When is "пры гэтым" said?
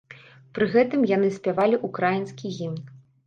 0.57-1.03